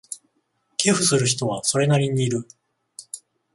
[0.77, 2.47] 寄付する人はそれなりにいる